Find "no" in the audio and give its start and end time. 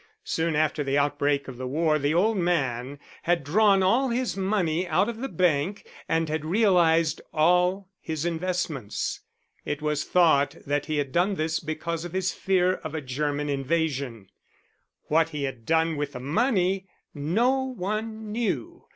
17.13-17.63